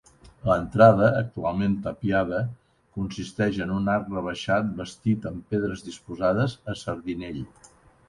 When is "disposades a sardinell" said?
5.93-7.43